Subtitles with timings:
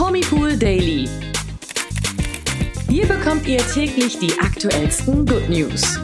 [0.00, 1.06] Promipool Daily.
[2.88, 6.00] Hier bekommt ihr täglich die aktuellsten Good News.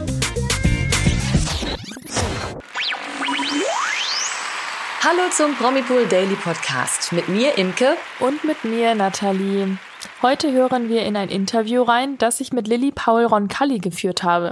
[5.01, 9.79] Hallo zum Promipool Daily Podcast mit mir Imke und mit mir Nathalie.
[10.21, 14.51] Heute hören wir in ein Interview rein, das ich mit Lilly Paul Roncalli geführt habe.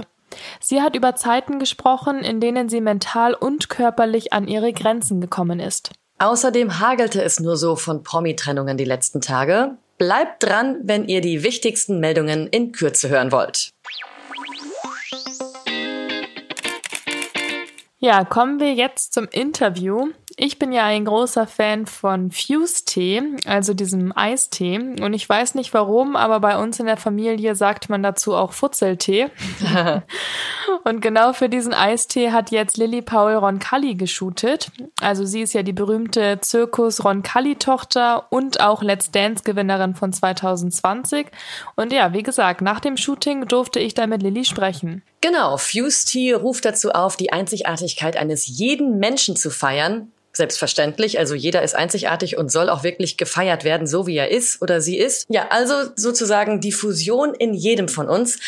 [0.58, 5.60] Sie hat über Zeiten gesprochen, in denen sie mental und körperlich an ihre Grenzen gekommen
[5.60, 5.92] ist.
[6.18, 9.76] Außerdem hagelte es nur so von Promi-Trennungen die letzten Tage.
[9.98, 13.70] Bleibt dran, wenn ihr die wichtigsten Meldungen in Kürze hören wollt.
[17.98, 20.08] Ja, kommen wir jetzt zum Interview.
[20.36, 24.78] Ich bin ja ein großer Fan von Fuse-Tee, also diesem Eistee.
[24.78, 28.52] Und ich weiß nicht warum, aber bei uns in der Familie sagt man dazu auch
[28.52, 29.28] Futzeltee.
[30.84, 34.70] und genau für diesen Eistee hat jetzt Lilly Paul Roncalli geshootet.
[35.00, 41.26] Also sie ist ja die berühmte Zirkus Roncalli-Tochter und auch Let's Dance-Gewinnerin von 2020.
[41.74, 45.02] Und ja, wie gesagt, nach dem Shooting durfte ich da mit Lilly sprechen.
[45.20, 51.18] Genau, Fuse-Tee ruft dazu auf, die Einzigartigkeit eines jeden Menschen zu feiern Selbstverständlich.
[51.18, 54.82] Also jeder ist einzigartig und soll auch wirklich gefeiert werden, so wie er ist oder
[54.82, 55.24] sie ist.
[55.30, 58.38] Ja, also sozusagen die Fusion in jedem von uns.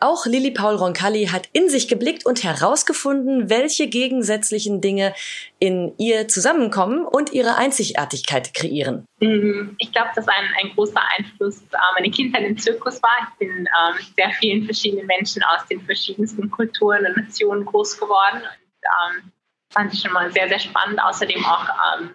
[0.00, 5.14] Auch Lilly Paul Roncalli hat in sich geblickt und herausgefunden, welche gegensätzlichen Dinge
[5.58, 9.06] in ihr zusammenkommen und ihre Einzigartigkeit kreieren.
[9.20, 9.76] Mhm.
[9.78, 13.16] Ich glaube, dass ein, ein großer Einfluss äh, meine Kindheit im Zirkus war.
[13.30, 18.42] Ich bin ähm, sehr vielen verschiedenen Menschen aus den verschiedensten Kulturen und Nationen groß geworden.
[18.42, 19.32] Und, ähm,
[19.70, 21.00] fand ich schon mal sehr, sehr spannend.
[21.02, 22.14] Außerdem auch, ähm,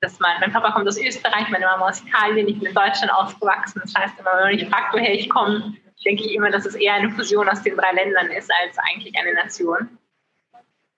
[0.00, 3.12] dass mein, mein Papa kommt aus Österreich, meine Mama aus Italien, ich bin in Deutschland
[3.12, 3.82] aufgewachsen.
[3.84, 6.94] Das heißt, immer, wenn mich fragt, woher ich komme, denke ich immer, dass es eher
[6.94, 9.98] eine Fusion aus den drei Ländern ist, als eigentlich eine Nation.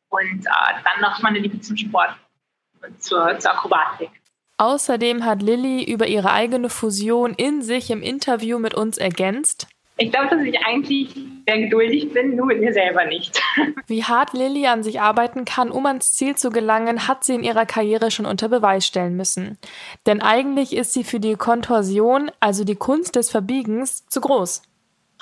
[0.09, 2.15] Und äh, dann noch meine Liebe zum Sport
[2.83, 4.11] und zur, zur Akrobatik.
[4.59, 9.67] Außerdem hat Lilly über ihre eigene Fusion in sich im Interview mit uns ergänzt.
[10.03, 11.14] Ich glaube, dass ich eigentlich
[11.47, 13.41] sehr geduldig bin, nur mit mir selber nicht.
[13.87, 17.44] Wie hart Lilly an sich arbeiten kann, um ans Ziel zu gelangen, hat sie in
[17.44, 19.59] ihrer Karriere schon unter Beweis stellen müssen.
[20.06, 24.62] Denn eigentlich ist sie für die Kontorsion, also die Kunst des Verbiegens, zu groß.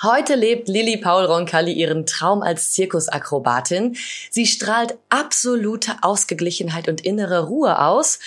[0.01, 3.95] Heute lebt Lilly Paul Roncalli ihren Traum als Zirkusakrobatin.
[4.31, 8.17] Sie strahlt absolute Ausgeglichenheit und innere Ruhe aus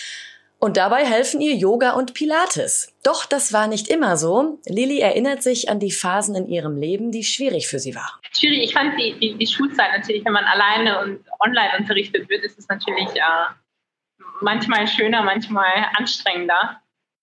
[0.58, 2.94] und dabei helfen ihr Yoga und Pilates.
[3.02, 4.60] Doch das war nicht immer so.
[4.66, 8.18] Lilly erinnert sich an die Phasen in ihrem Leben, die schwierig für sie waren.
[8.32, 8.64] Schwierig.
[8.64, 12.58] Ich fand die, die, die Schulzeit natürlich, wenn man alleine und online unterrichtet wird, ist
[12.58, 13.52] es natürlich äh,
[14.40, 16.80] manchmal schöner, manchmal anstrengender.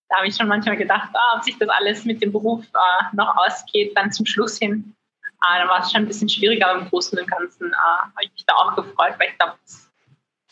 [0.08, 3.16] Da habe ich schon manchmal gedacht, ah, ob sich das alles mit dem Beruf äh,
[3.16, 4.94] noch ausgeht, dann zum Schluss hin.
[5.24, 8.32] Äh, dann war es schon ein bisschen schwieriger, im Großen und Ganzen äh, habe ich
[8.32, 9.90] mich da auch gefreut, weil ich glaube, das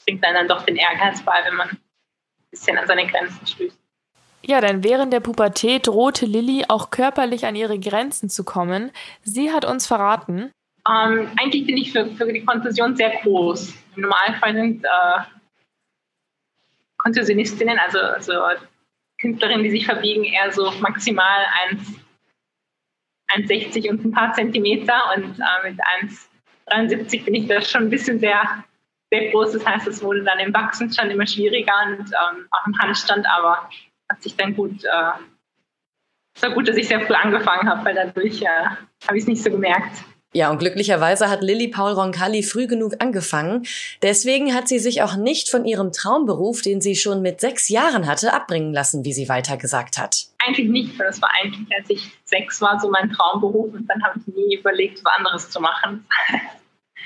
[0.04, 1.78] bringt dann, dann doch den Ehrgeiz bei, wenn man
[2.50, 3.78] bisschen an seine Grenzen stößt.
[4.42, 8.90] Ja, denn während der Pubertät drohte Lilly auch körperlich an ihre Grenzen zu kommen.
[9.22, 10.50] Sie hat uns verraten.
[10.88, 13.74] Ähm, eigentlich bin ich für, für die Kontusion sehr groß.
[13.96, 15.20] Im Normalfall sind äh,
[16.96, 18.32] Kontusionistinnen, also, also
[19.20, 21.46] Künstlerinnen, die sich verbiegen, eher so maximal
[23.36, 25.12] 1,60 und ein paar Zentimeter.
[25.14, 25.78] Und äh, mit
[26.70, 28.64] 1,73 bin ich da schon ein bisschen sehr
[29.10, 29.52] sehr groß.
[29.52, 33.26] Das heißt, es wurde dann im Wachsen schon immer schwieriger und ähm, auch im Handstand,
[33.26, 33.68] aber
[34.10, 35.12] hat sich dann gut, äh,
[36.34, 39.26] es war gut, dass ich sehr früh angefangen habe, weil dadurch äh, habe ich es
[39.26, 40.04] nicht so gemerkt.
[40.32, 43.66] Ja, und glücklicherweise hat Lilly Paul Roncalli früh genug angefangen.
[44.00, 48.06] Deswegen hat sie sich auch nicht von ihrem Traumberuf, den sie schon mit sechs Jahren
[48.06, 50.26] hatte, abbringen lassen, wie sie weiter gesagt hat.
[50.38, 54.04] Eigentlich nicht, weil das war eigentlich, als ich sechs war, so mein Traumberuf und dann
[54.04, 56.06] habe ich nie überlegt, was anderes zu machen.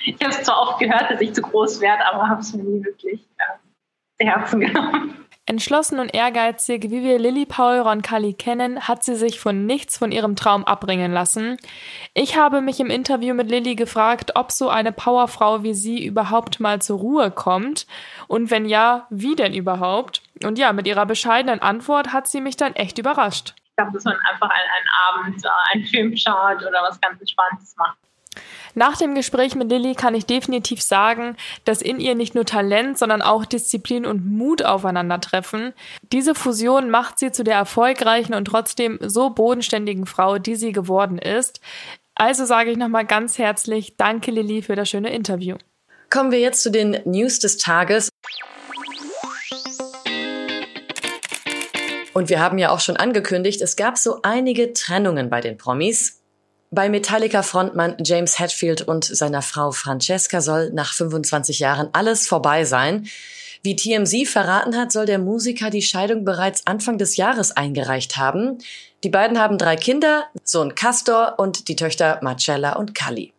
[0.04, 2.62] ich habe es zwar oft gehört, dass ich zu groß werde, aber habe es mir
[2.62, 5.24] nie wirklich äh, zu Herzen genommen.
[5.46, 10.10] Entschlossen und ehrgeizig, wie wir Lilly Paul Roncalli kennen, hat sie sich von nichts von
[10.10, 11.58] ihrem Traum abbringen lassen.
[12.14, 16.60] Ich habe mich im Interview mit Lilly gefragt, ob so eine Powerfrau wie sie überhaupt
[16.60, 17.86] mal zur Ruhe kommt
[18.26, 20.22] und wenn ja, wie denn überhaupt?
[20.42, 23.54] Und ja, mit ihrer bescheidenen Antwort hat sie mich dann echt überrascht.
[23.68, 27.20] Ich glaube, dass man einfach einen, einen Abend äh, einen Film schaut oder was ganz
[27.20, 27.98] Entspanntes macht.
[28.74, 32.98] Nach dem Gespräch mit Lilly kann ich definitiv sagen, dass in ihr nicht nur Talent,
[32.98, 35.72] sondern auch Disziplin und Mut aufeinandertreffen.
[36.12, 41.18] Diese Fusion macht sie zu der erfolgreichen und trotzdem so bodenständigen Frau, die sie geworden
[41.18, 41.60] ist.
[42.16, 45.56] Also sage ich nochmal ganz herzlich Danke, Lilly, für das schöne Interview.
[46.10, 48.08] Kommen wir jetzt zu den News des Tages.
[52.12, 56.20] Und wir haben ja auch schon angekündigt, es gab so einige Trennungen bei den Promis.
[56.74, 63.06] Bei Metallica-Frontmann James Hetfield und seiner Frau Francesca soll nach 25 Jahren alles vorbei sein.
[63.62, 68.58] Wie TMZ verraten hat, soll der Musiker die Scheidung bereits Anfang des Jahres eingereicht haben.
[69.04, 73.33] Die beiden haben drei Kinder, Sohn Castor und die Töchter Marcella und Kali.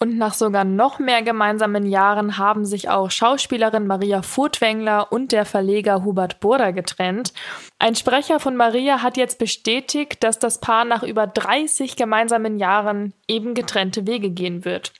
[0.00, 5.44] Und nach sogar noch mehr gemeinsamen Jahren haben sich auch Schauspielerin Maria Furtwängler und der
[5.44, 7.32] Verleger Hubert Burda getrennt.
[7.78, 13.14] Ein Sprecher von Maria hat jetzt bestätigt, dass das Paar nach über 30 gemeinsamen Jahren
[13.28, 14.92] eben getrennte Wege gehen wird.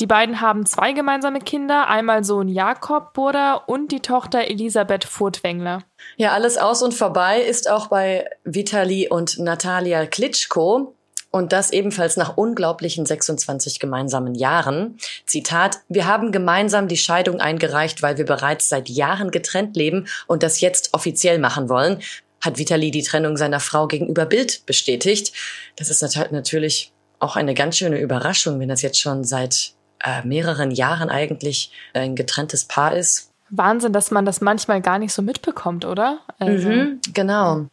[0.00, 5.84] Die beiden haben zwei gemeinsame Kinder, einmal Sohn Jakob Burda und die Tochter Elisabeth Furtwängler.
[6.16, 10.94] Ja, alles aus und vorbei ist auch bei Vitali und Natalia Klitschko.
[11.32, 14.98] Und das ebenfalls nach unglaublichen 26 gemeinsamen Jahren.
[15.26, 20.42] Zitat, wir haben gemeinsam die Scheidung eingereicht, weil wir bereits seit Jahren getrennt leben und
[20.42, 22.00] das jetzt offiziell machen wollen,
[22.42, 25.32] hat Vitali die Trennung seiner Frau gegenüber Bild bestätigt.
[25.76, 29.72] Das ist natürlich auch eine ganz schöne Überraschung, wenn das jetzt schon seit
[30.04, 33.30] äh, mehreren Jahren eigentlich ein getrenntes Paar ist.
[33.48, 36.20] Wahnsinn, dass man das manchmal gar nicht so mitbekommt, oder?
[36.38, 37.66] Also, mhm, genau.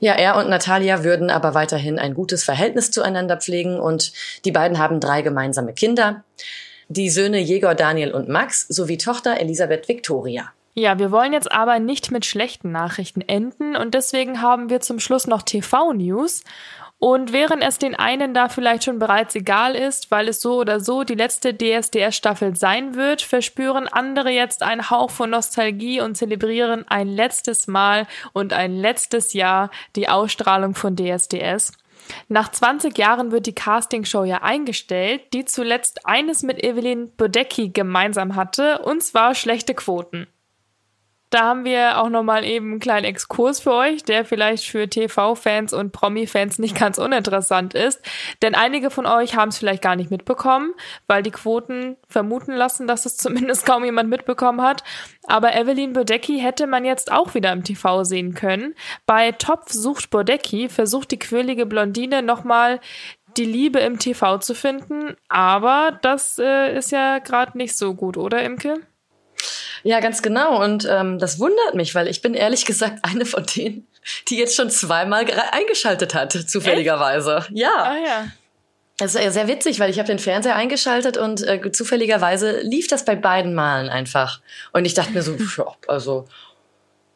[0.00, 4.12] Ja, er und Natalia würden aber weiterhin ein gutes Verhältnis zueinander pflegen und
[4.44, 6.24] die beiden haben drei gemeinsame Kinder.
[6.88, 10.52] Die Söhne Jegor, Daniel und Max sowie Tochter Elisabeth Victoria.
[10.74, 14.98] Ja, wir wollen jetzt aber nicht mit schlechten Nachrichten enden und deswegen haben wir zum
[14.98, 16.42] Schluss noch TV-News.
[17.04, 20.80] Und während es den einen da vielleicht schon bereits egal ist, weil es so oder
[20.80, 26.86] so die letzte DSDS-Staffel sein wird, verspüren andere jetzt einen Hauch von Nostalgie und zelebrieren
[26.88, 31.72] ein letztes Mal und ein letztes Jahr die Ausstrahlung von DSDS.
[32.28, 38.34] Nach 20 Jahren wird die Castingshow ja eingestellt, die zuletzt eines mit Evelyn Bodecki gemeinsam
[38.34, 40.26] hatte, und zwar schlechte Quoten.
[41.34, 45.72] Da haben wir auch nochmal eben einen kleinen Exkurs für euch, der vielleicht für TV-Fans
[45.72, 48.00] und Promi-Fans nicht ganz uninteressant ist.
[48.40, 50.74] Denn einige von euch haben es vielleicht gar nicht mitbekommen,
[51.08, 54.84] weil die Quoten vermuten lassen, dass es zumindest kaum jemand mitbekommen hat.
[55.26, 58.76] Aber Evelyn Bodecki hätte man jetzt auch wieder im TV sehen können.
[59.04, 62.78] Bei Topf sucht Bodecki versucht die quirlige Blondine nochmal
[63.36, 65.16] die Liebe im TV zu finden.
[65.28, 68.76] Aber das äh, ist ja gerade nicht so gut, oder Imke?
[69.84, 70.62] Ja, ganz genau.
[70.62, 73.86] Und ähm, das wundert mich, weil ich bin ehrlich gesagt eine von denen,
[74.28, 77.36] die jetzt schon zweimal eingeschaltet hat, zufälligerweise.
[77.36, 77.50] Echt?
[77.52, 77.74] Ja.
[77.76, 78.26] Ah, ja.
[78.96, 83.04] Das ist sehr witzig, weil ich habe den Fernseher eingeschaltet und äh, zufälligerweise lief das
[83.04, 84.40] bei beiden Malen einfach.
[84.72, 85.36] Und ich dachte mir so,
[85.88, 86.28] also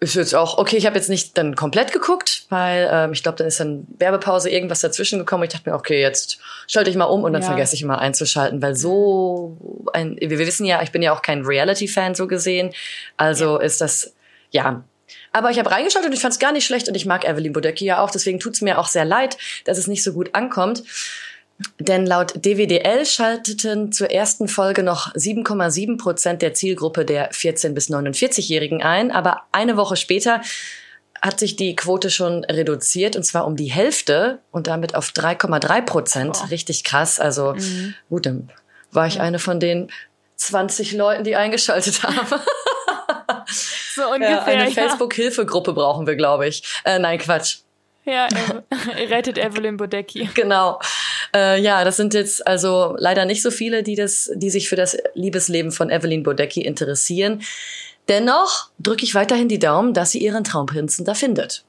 [0.00, 3.36] ist jetzt auch, okay, ich habe jetzt nicht dann komplett geguckt, weil ähm, ich glaube,
[3.38, 5.44] dann ist dann Werbepause irgendwas dazwischen gekommen.
[5.44, 7.48] Ich dachte mir, okay, jetzt schalte ich mal um und dann ja.
[7.48, 9.56] vergesse ich mal einzuschalten, weil so
[9.92, 12.72] ein, wir wissen ja, ich bin ja auch kein Reality-Fan so gesehen,
[13.16, 13.64] also ja.
[13.64, 14.14] ist das,
[14.50, 14.84] ja.
[15.32, 17.52] Aber ich habe reingeschaltet und ich fand es gar nicht schlecht und ich mag Evelyn
[17.52, 20.84] Bodecki ja auch, deswegen tut's mir auch sehr leid, dass es nicht so gut ankommt.
[21.80, 27.90] Denn laut DWDL schalteten zur ersten Folge noch 7,7 Prozent der Zielgruppe der 14- bis
[27.90, 29.10] 49-Jährigen ein.
[29.10, 30.40] Aber eine Woche später
[31.20, 35.82] hat sich die Quote schon reduziert und zwar um die Hälfte und damit auf 3,3
[35.82, 36.38] Prozent.
[36.42, 36.46] Oh.
[36.46, 37.18] Richtig krass.
[37.18, 37.94] Also mhm.
[38.08, 38.50] gut, dann
[38.92, 39.90] war ich eine von den
[40.36, 42.40] 20 Leuten, die eingeschaltet haben.
[43.94, 44.30] so ungefähr.
[44.30, 44.70] Ja, eine ja.
[44.70, 46.62] Facebook-Hilfegruppe brauchen wir, glaube ich.
[46.84, 47.58] Äh, nein, Quatsch.
[48.08, 48.26] Ja,
[49.10, 50.30] rettet Evelyn Bodecki.
[50.34, 50.80] Genau.
[51.34, 54.76] Äh, ja, das sind jetzt also leider nicht so viele, die das, die sich für
[54.76, 57.42] das Liebesleben von Evelyn Bodecki interessieren.
[58.08, 61.64] Dennoch drücke ich weiterhin die Daumen, dass sie ihren Traumprinzen da findet.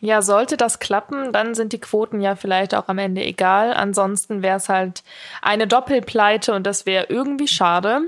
[0.00, 3.72] Ja, sollte das klappen, dann sind die Quoten ja vielleicht auch am Ende egal.
[3.72, 5.04] Ansonsten wäre es halt
[5.42, 8.00] eine Doppelpleite und das wäre irgendwie schade.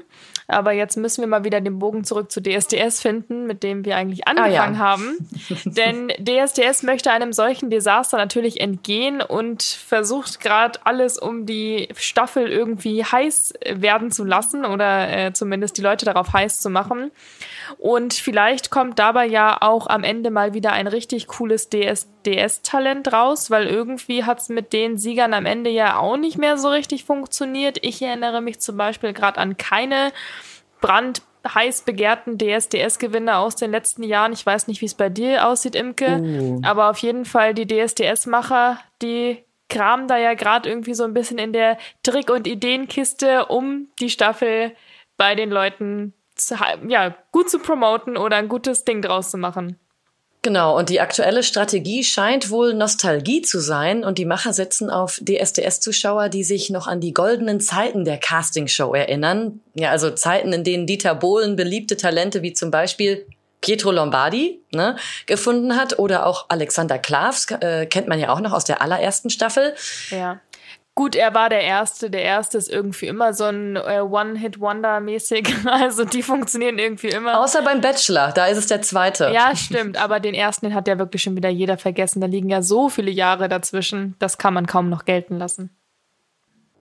[0.46, 3.96] Aber jetzt müssen wir mal wieder den Bogen zurück zu DSDS finden, mit dem wir
[3.96, 4.78] eigentlich angefangen ah, ja.
[4.78, 5.28] haben.
[5.64, 12.48] Denn DSDS möchte einem solchen Desaster natürlich entgehen und versucht gerade alles, um die Staffel
[12.48, 17.10] irgendwie heiß werden zu lassen oder äh, zumindest die Leute darauf heiß zu machen.
[17.78, 21.68] Und vielleicht kommt dabei ja auch am Ende mal wieder ein richtig cooles
[22.24, 26.58] DSDS-Talent raus, weil irgendwie hat es mit den Siegern am Ende ja auch nicht mehr
[26.58, 27.78] so richtig funktioniert.
[27.82, 30.12] Ich erinnere mich zum Beispiel gerade an keine
[30.80, 34.32] brandheiß begehrten DSDS-Gewinner aus den letzten Jahren.
[34.32, 36.60] Ich weiß nicht, wie es bei dir aussieht, Imke, uh.
[36.64, 41.38] aber auf jeden Fall die DSDS-Macher, die kramen da ja gerade irgendwie so ein bisschen
[41.38, 44.72] in der Trick- und Ideenkiste, um die Staffel
[45.16, 46.56] bei den Leuten zu,
[46.88, 49.78] ja, gut zu promoten oder ein gutes Ding draus zu machen.
[50.44, 55.18] Genau, und die aktuelle Strategie scheint wohl Nostalgie zu sein und die Macher setzen auf
[55.22, 59.60] DSDS-Zuschauer, die sich noch an die goldenen Zeiten der Castingshow erinnern.
[59.74, 63.26] Ja, also Zeiten, in denen Dieter Bohlen beliebte Talente wie zum Beispiel
[63.62, 68.52] Pietro Lombardi ne, gefunden hat oder auch Alexander Klavs, äh, kennt man ja auch noch
[68.52, 69.74] aus der allerersten Staffel.
[70.10, 70.40] Ja.
[70.96, 72.08] Gut, er war der Erste.
[72.08, 75.54] Der Erste ist irgendwie immer so ein äh, One-Hit-Wonder-mäßig.
[75.66, 77.40] Also die funktionieren irgendwie immer.
[77.40, 79.30] Außer beim Bachelor, da ist es der Zweite.
[79.34, 80.00] Ja, stimmt.
[80.00, 82.20] Aber den Ersten den hat ja wirklich schon wieder jeder vergessen.
[82.20, 84.14] Da liegen ja so viele Jahre dazwischen.
[84.18, 85.70] Das kann man kaum noch gelten lassen.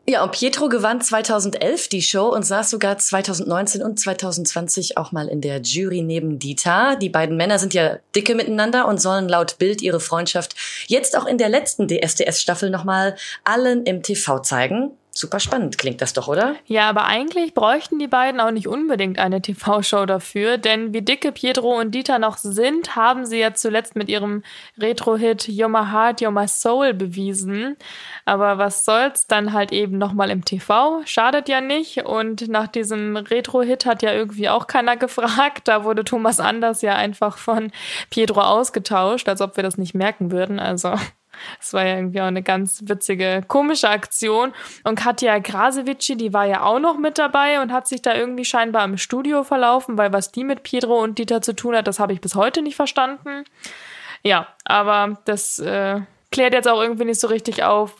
[0.06, 5.30] Ja, und Pietro gewann 2011 die Show und saß sogar 2019 und 2020 auch mal
[5.30, 6.98] in der Jury neben Dieter.
[6.98, 10.56] Die beiden Männer sind ja dicke miteinander und sollen laut Bild ihre Freundschaft
[10.88, 14.92] jetzt auch in der letzten DSDS-Staffel nochmal allen im TV zeigen.
[15.16, 16.56] Super spannend klingt das doch, oder?
[16.66, 21.32] Ja, aber eigentlich bräuchten die beiden auch nicht unbedingt eine TV-Show dafür, denn wie dicke
[21.32, 24.42] Pietro und Dieter noch sind, haben sie ja zuletzt mit ihrem
[24.80, 27.78] Retro-Hit You're My Heart, You're My Soul bewiesen.
[28.26, 32.06] Aber was soll's, dann halt eben nochmal im TV, schadet ja nicht.
[32.06, 35.68] Und nach diesem Retro-Hit hat ja irgendwie auch keiner gefragt.
[35.68, 37.72] Da wurde Thomas Anders ja einfach von
[38.10, 40.60] Pietro ausgetauscht, als ob wir das nicht merken würden.
[40.60, 40.96] Also
[41.60, 44.54] das war ja irgendwie auch eine ganz witzige, komische Aktion.
[44.84, 48.46] Und Katja Grasevici, die war ja auch noch mit dabei und hat sich da irgendwie
[48.46, 52.00] scheinbar im Studio verlaufen, weil was die mit Pietro und Dieter zu tun hat, das
[52.00, 53.44] habe ich bis heute nicht verstanden.
[54.24, 57.98] Ja, aber das äh, klärt jetzt auch irgendwie nicht so richtig auf,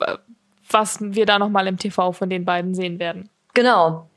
[0.70, 3.30] was wir da nochmal im TV von den beiden sehen werden.
[3.54, 4.10] Genau.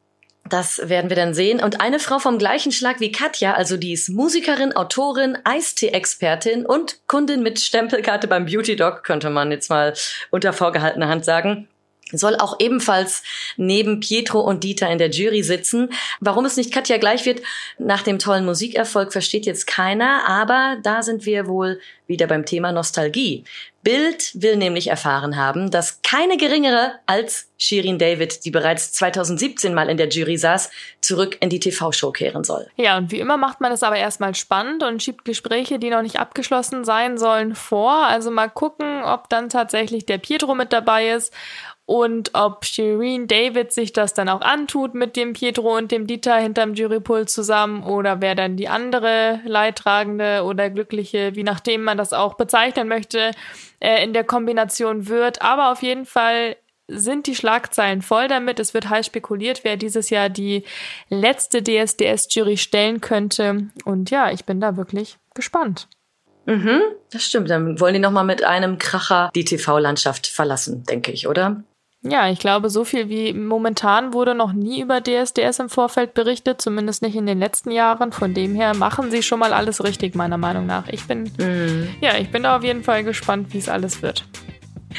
[0.48, 1.62] Das werden wir dann sehen.
[1.62, 7.00] Und eine Frau vom gleichen Schlag wie Katja, also die ist Musikerin, Autorin, Eistee-Expertin und
[7.06, 9.94] Kundin mit Stempelkarte beim Beauty Dog, könnte man jetzt mal
[10.30, 11.68] unter vorgehaltener Hand sagen
[12.12, 13.22] soll auch ebenfalls
[13.56, 15.90] neben Pietro und Dieter in der Jury sitzen.
[16.20, 17.42] Warum es nicht Katja gleich wird,
[17.78, 22.70] nach dem tollen Musikerfolg versteht jetzt keiner, aber da sind wir wohl wieder beim Thema
[22.70, 23.44] Nostalgie.
[23.82, 29.88] Bild will nämlich erfahren haben, dass keine geringere als Shirin David, die bereits 2017 mal
[29.88, 30.70] in der Jury saß,
[31.00, 32.66] zurück in die TV-Show kehren soll.
[32.76, 36.02] Ja, und wie immer macht man es aber erstmal spannend und schiebt Gespräche, die noch
[36.02, 37.92] nicht abgeschlossen sein sollen, vor.
[37.92, 41.32] Also mal gucken, ob dann tatsächlich der Pietro mit dabei ist
[41.86, 46.36] und ob Shireen David sich das dann auch antut mit dem Pietro und dem Dieter
[46.36, 52.12] hinterm Jurypult zusammen oder wer dann die andere Leidtragende oder Glückliche, wie nachdem man das
[52.12, 53.30] auch bezeichnen möchte,
[53.78, 55.42] äh, in der Kombination wird.
[55.42, 56.56] Aber auf jeden Fall
[56.88, 58.58] sind die Schlagzeilen voll damit.
[58.58, 60.64] Es wird heiß spekuliert, wer dieses Jahr die
[61.08, 63.68] letzte DSDS-Jury stellen könnte.
[63.84, 65.88] Und ja, ich bin da wirklich gespannt.
[66.46, 66.80] Mhm,
[67.12, 67.48] das stimmt.
[67.50, 71.62] Dann wollen die nochmal mit einem Kracher die TV-Landschaft verlassen, denke ich, oder?
[72.08, 76.60] Ja, ich glaube, so viel wie momentan wurde noch nie über DSDS im Vorfeld berichtet,
[76.60, 78.12] zumindest nicht in den letzten Jahren.
[78.12, 80.88] Von dem her machen sie schon mal alles richtig, meiner Meinung nach.
[80.88, 81.88] Ich bin, mhm.
[82.00, 84.24] ja, ich bin da auf jeden Fall gespannt, wie es alles wird.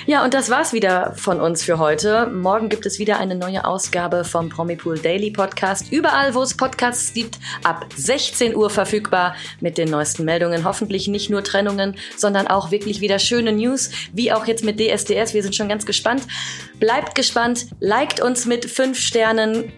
[0.05, 2.27] Ja, und das war's wieder von uns für heute.
[2.27, 5.91] Morgen gibt es wieder eine neue Ausgabe vom Promipool Daily Podcast.
[5.91, 10.63] Überall, wo es Podcasts gibt, ab 16 Uhr verfügbar mit den neuesten Meldungen.
[10.65, 15.33] Hoffentlich nicht nur Trennungen, sondern auch wirklich wieder schöne News, wie auch jetzt mit DSDS.
[15.33, 16.23] Wir sind schon ganz gespannt.
[16.79, 19.71] Bleibt gespannt, liked uns mit fünf Sternen,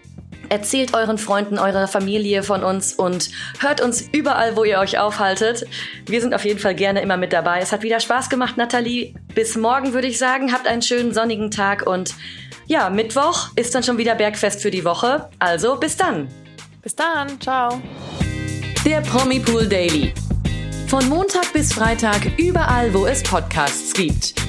[0.50, 3.30] Erzählt euren Freunden, eurer Familie von uns und
[3.60, 5.66] hört uns überall, wo ihr euch aufhaltet.
[6.08, 7.60] Wir sind auf jeden Fall gerne immer mit dabei.
[7.60, 9.14] Es hat wieder Spaß gemacht, Nathalie.
[9.36, 10.52] Bis morgen würde ich sagen.
[10.52, 12.16] Habt einen schönen sonnigen Tag und
[12.66, 15.30] ja, Mittwoch ist dann schon wieder Bergfest für die Woche.
[15.40, 16.28] Also bis dann.
[16.82, 17.40] Bis dann.
[17.40, 17.82] Ciao.
[18.86, 20.14] Der Promi Pool Daily.
[20.88, 24.49] Von Montag bis Freitag überall, wo es Podcasts gibt.